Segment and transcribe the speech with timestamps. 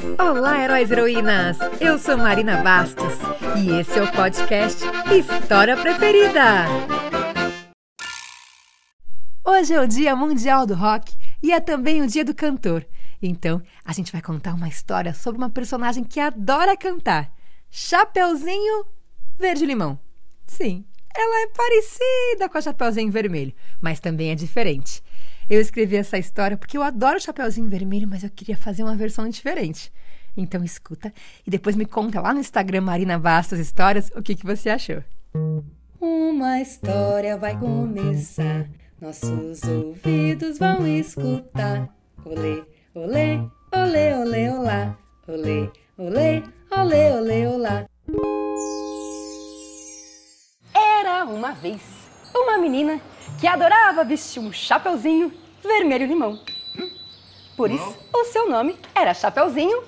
[0.00, 1.58] Olá, heróis e heroínas!
[1.80, 3.14] Eu sou Marina Bastos
[3.60, 6.66] e esse é o podcast História Preferida.
[9.44, 12.86] Hoje é o Dia Mundial do Rock e é também o Dia do Cantor.
[13.20, 17.32] Então, a gente vai contar uma história sobre uma personagem que adora cantar:
[17.68, 18.86] Chapeuzinho
[19.36, 19.98] Verde-Limão.
[20.46, 25.02] Sim, ela é parecida com a Chapeuzinho Vermelho, mas também é diferente.
[25.48, 28.94] Eu escrevi essa história porque eu adoro o Chapeuzinho Vermelho, mas eu queria fazer uma
[28.94, 29.90] versão diferente.
[30.36, 31.12] Então escuta
[31.46, 35.02] e depois me conta lá no Instagram Marina Bastos Histórias o que, que você achou.
[36.00, 38.68] Uma história vai começar,
[39.00, 41.88] nossos ouvidos vão escutar.
[42.24, 42.62] Olê,
[42.94, 43.40] olê,
[43.74, 44.98] olê, olê, olá.
[45.26, 45.70] Olê,
[53.48, 56.38] adorava vestir um chapeuzinho vermelho-limão.
[57.56, 59.82] Por isso, o seu nome era Chapeuzinho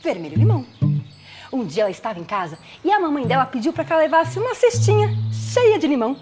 [0.00, 0.64] Vermelho-Limão.
[1.52, 4.38] Um dia ela estava em casa e a mamãe dela pediu para que ela levasse
[4.38, 6.16] uma cestinha cheia de limão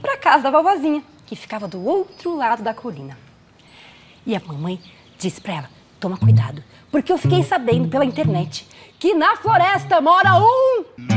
[0.00, 3.18] para casa da vovozinha, que ficava do outro lado da colina.
[4.24, 4.80] E a mamãe
[5.18, 8.66] disse para ela: Toma cuidado, porque eu fiquei sabendo pela internet
[8.98, 11.07] que na floresta mora um.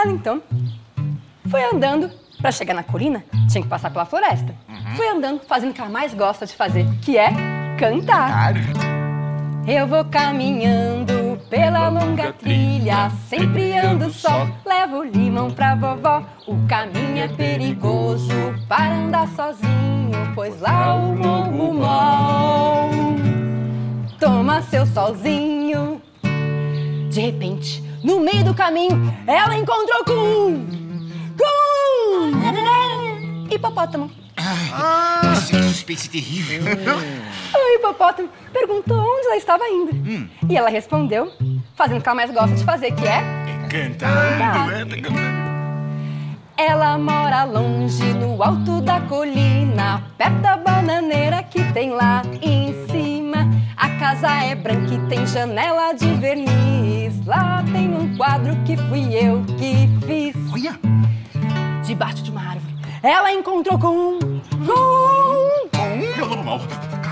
[0.00, 0.40] Ela então
[1.50, 2.08] foi andando
[2.40, 4.54] para chegar na colina, tinha que passar pela floresta.
[4.96, 7.30] Foi andando, fazendo o que ela mais gosta de fazer, que é
[7.76, 8.54] cantar.
[9.66, 14.46] Eu vou caminhando pela longa trilha, sempre ando só.
[14.64, 16.22] Levo limão pra vovó.
[16.46, 18.32] O caminho é perigoso
[18.68, 22.90] para andar sozinho, pois lá o morro mol.
[24.20, 26.00] Toma seu solzinho.
[27.10, 30.78] De repente, no meio do caminho, ela encontrou com um.
[31.38, 34.10] Com um hipopótamo.
[35.32, 36.62] Isso é suspense terrível.
[37.54, 40.30] O hipopótamo perguntou onde ela estava indo.
[40.48, 41.32] E ela respondeu,
[41.74, 43.20] fazendo o que ela mais gosta de fazer, que é
[43.68, 45.48] Cantando, é, tá cantando.
[46.56, 53.46] Ela mora longe no alto da colina, perto da bananeira que tem lá em cima.
[53.98, 57.26] A casa é branca e tem janela de verniz.
[57.26, 60.36] Lá tem um quadro que fui eu que fiz.
[60.52, 60.78] Olha,
[61.84, 64.18] Debaixo de uma árvore, ela encontrou com um.
[64.64, 66.16] Com um.
[66.16, 66.60] é o lobo mal.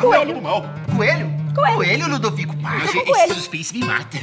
[0.01, 0.31] Coelho.
[0.31, 0.65] O lobo mal.
[0.95, 1.29] Coelho?
[1.57, 1.77] Coelho.
[1.77, 2.55] Coelho, Ludovico.
[2.63, 3.35] Ah, com esse coelho.
[3.35, 4.17] suspense me mata.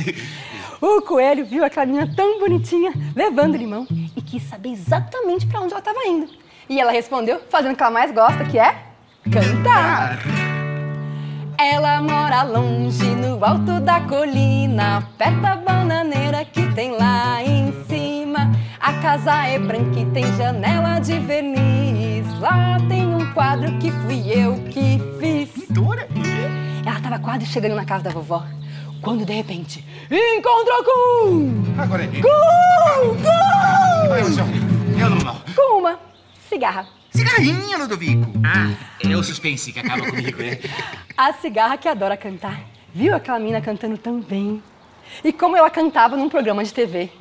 [0.80, 3.86] O coelho viu aquela menina tão bonitinha levando limão
[4.16, 6.30] e quis saber exatamente para onde ela estava indo.
[6.70, 8.86] E ela respondeu, fazendo o que ela mais gosta, que é
[9.30, 10.53] cantar.
[11.58, 18.52] Ela mora longe no alto da colina, perto da bananeira que tem lá em cima.
[18.80, 22.28] A casa é branca e tem janela de verniz.
[22.40, 25.68] Lá tem um quadro que fui eu que fiz.
[25.70, 26.08] Dora?
[26.86, 28.44] Ela estava quase chegando na casa da vovó,
[29.02, 32.22] quando de repente encontrou com Agora é com
[33.16, 34.44] com Olha só.
[34.44, 35.36] O lobo mal.
[35.56, 36.00] com uma
[36.50, 36.86] cigarra.
[37.16, 38.26] Cigarrinho, Ludovico.
[38.44, 40.60] Ah, é o suspense que acaba comigo, né?
[41.16, 42.60] A cigarra que adora cantar.
[42.94, 44.62] Viu aquela menina cantando tão bem?
[45.24, 47.12] E como ela cantava num programa de TV.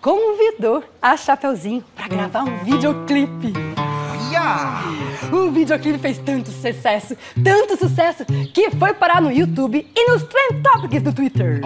[0.00, 3.52] Convidou a Chapeuzinho para gravar um videoclipe.
[3.78, 5.34] Olha.
[5.34, 10.62] O videoclipe fez tanto sucesso, tanto sucesso, que foi parar no YouTube e nos Trend
[10.62, 11.60] Topics do Twitter.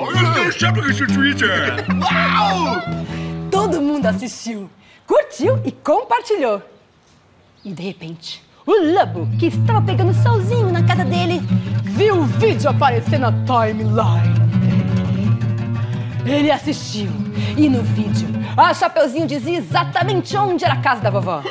[0.52, 1.84] Chamo esse Twitter.
[2.00, 2.82] Uau!
[3.50, 4.70] Todo mundo assistiu,
[5.06, 6.62] curtiu e compartilhou.
[7.64, 11.40] E de repente, o lobo, que estava pegando solzinho na casa dele,
[11.82, 14.38] viu o vídeo aparecer na timeline.
[16.24, 17.10] Ele assistiu
[17.56, 21.42] e no vídeo, a Chapeuzinho dizia exatamente onde era a casa da vovó.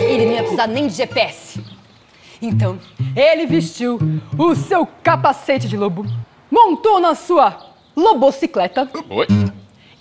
[0.00, 1.64] Ele não ia precisar nem de GPS.
[2.42, 2.78] Então,
[3.16, 3.98] ele vestiu
[4.36, 6.04] o seu capacete de lobo,
[6.50, 7.56] montou na sua
[7.96, 9.26] lobocicleta Oi.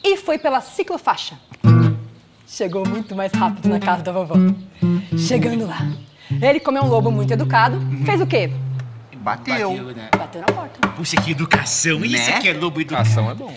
[0.03, 1.37] e foi pela ciclofaixa.
[2.55, 4.35] Chegou muito mais rápido na casa da vovó.
[5.17, 5.79] Chegando lá,
[6.39, 8.51] ele, como é um lobo muito educado, fez o quê?
[9.17, 9.71] Bateu.
[9.95, 10.09] né?
[10.15, 10.87] Bateu na porta.
[10.89, 12.05] Puxa, que educação.
[12.05, 12.37] Isso Né?
[12.37, 13.27] aqui é lobo educação.
[13.27, 13.51] Ação é bom.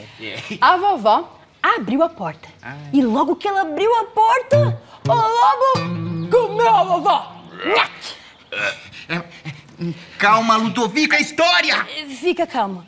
[0.62, 2.48] A vovó abriu a porta.
[2.90, 7.36] E logo que ela abriu a porta, o lobo comeu a vovó.
[7.66, 8.16] Nhaque!
[10.16, 11.84] Calma, Ludovico, é história.
[12.08, 12.82] Fica calmo.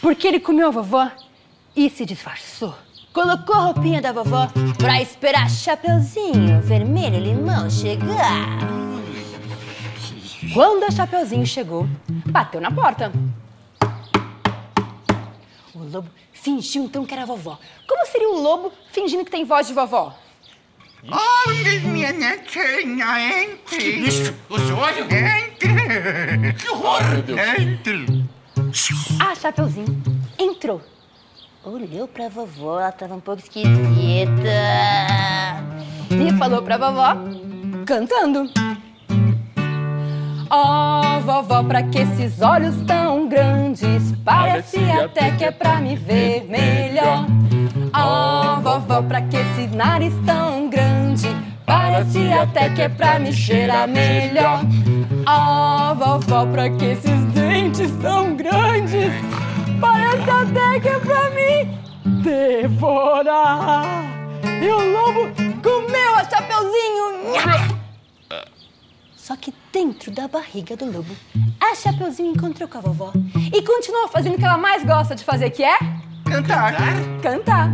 [0.00, 1.10] Porque ele comeu a vovó
[1.76, 2.74] e se disfarçou.
[3.16, 4.46] Colocou a roupinha da vovó
[4.76, 8.58] pra esperar Chapeuzinho Vermelho Limão chegar.
[10.52, 11.88] Quando a Chapeuzinho chegou,
[12.26, 13.10] bateu na porta.
[15.74, 17.58] O lobo fingiu então que era a vovó.
[17.88, 20.14] Como seria o lobo fingindo que tem voz de vovó?
[21.10, 23.82] Olha, minha netinha, entre.
[24.06, 25.06] Isso, os olhos.
[25.10, 26.52] Entre.
[26.52, 27.40] Que horror, meu Deus.
[27.58, 28.26] Entre.
[29.18, 30.02] Ah, Chapeuzinho
[30.38, 30.82] entrou.
[31.68, 33.68] Olhou pra vovó, ela tava um pouco esquisita.
[36.10, 37.16] E falou pra vovó,
[37.84, 38.48] cantando.
[40.48, 44.12] Ó, oh, vovó, pra que esses olhos tão grandes?
[44.24, 47.26] Parece até que é pra me ver melhor.
[47.92, 51.26] Ó, oh, vovó, pra que esse nariz tão grande?
[51.66, 54.60] Parece até que é pra me cheirar melhor.
[55.26, 59.12] Ó, oh, vovó, pra que esses dentes tão grandes?
[59.80, 61.64] Parece até que é pra me
[62.22, 64.04] devorar.
[64.62, 65.30] E o lobo
[65.62, 67.06] comeu a Chapeuzinho.
[69.16, 71.14] Só que dentro da barriga do lobo,
[71.60, 73.12] a Chapeuzinho encontrou com a vovó
[73.52, 75.76] e continuou fazendo o que ela mais gosta de fazer, que é
[76.24, 76.74] Cantar.
[77.22, 77.68] cantar.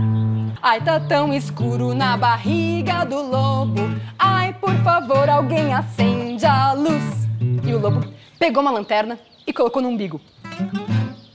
[0.62, 3.80] Ai, tá tão escuro na barriga do lobo.
[4.18, 7.02] Ai, por favor, alguém acende a luz.
[7.64, 8.00] E o lobo
[8.38, 10.20] pegou uma lanterna e colocou no umbigo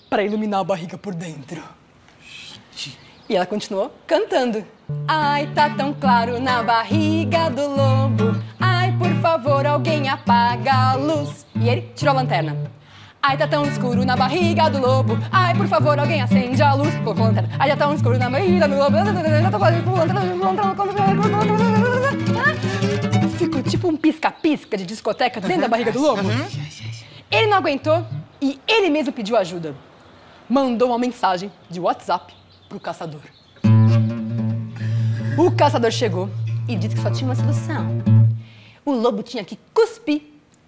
[0.10, 1.62] para iluminar a barriga por dentro.
[3.30, 4.66] E ela continuou cantando.
[5.06, 8.42] Ai, tá tão claro na barriga do lobo.
[8.58, 11.46] Ai, por favor, alguém apaga a luz.
[11.56, 12.56] E ele tirou a lanterna.
[13.22, 15.18] Ai, tá tão escuro na barriga do lobo.
[15.30, 16.96] Ai, por favor, alguém acende a luz.
[17.00, 17.50] Colocou a lanterna.
[17.60, 18.96] Ai, tá tão escuro na barriga do lobo.
[23.38, 26.22] Ficou tipo um pisca-pisca de discoteca dentro da barriga do lobo.
[27.30, 28.06] Ele não aguentou
[28.42, 29.76] e ele mesmo pediu ajuda.
[30.50, 32.34] Mandou uma mensagem de WhatsApp
[32.70, 33.20] pro caçador.
[35.38, 36.30] O caçador chegou
[36.70, 37.86] e disse que só tinha uma solução.
[38.86, 40.22] O lobo tinha que cuspir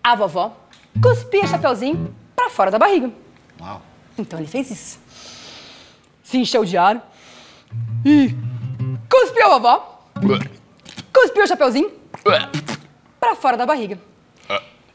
[0.04, 0.56] a vovó,
[1.02, 3.10] cuspir a Chapeuzinho para fora da barriga.
[3.60, 3.82] Uau.
[4.18, 5.00] Então ele fez isso.
[6.24, 7.10] Se encheu de ar
[8.06, 8.36] e
[9.10, 10.04] cuspiu a vovó,
[11.14, 11.92] cuspiu o Chapeuzinho
[13.20, 13.98] para fora da barriga.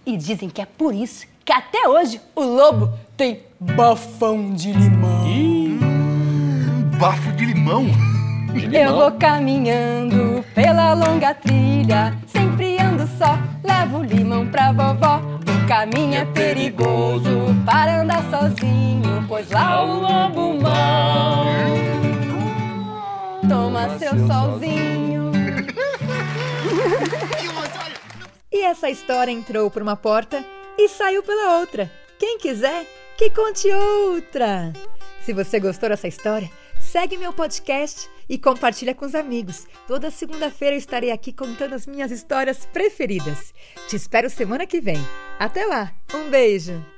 [0.04, 5.24] E dizem que é por isso que até hoje o lobo tem bafão de limão.
[6.98, 7.86] Bafo de limão.
[8.72, 15.18] Eu vou caminhando pela longa trilha, sempre ando só, levo limão pra vovó.
[15.18, 21.44] O caminho é perigoso para andar sozinho, pois lá o lobo mau
[23.48, 25.32] toma seu solzinho.
[28.54, 30.44] E essa história entrou por uma porta
[30.78, 31.90] e saiu pela outra.
[32.18, 32.86] Quem quiser,
[33.16, 34.72] que conte outra.
[35.22, 36.50] Se você gostou dessa história,
[36.80, 39.66] segue meu podcast e compartilha com os amigos.
[39.86, 43.52] Toda segunda-feira eu estarei aqui contando as minhas histórias preferidas.
[43.88, 44.98] Te espero semana que vem.
[45.38, 45.92] Até lá.
[46.14, 46.93] Um beijo.